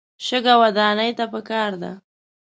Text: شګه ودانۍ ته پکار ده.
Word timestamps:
شګه 0.25 0.53
ودانۍ 0.61 1.11
ته 1.17 1.25
پکار 1.33 1.71
ده. 1.81 1.91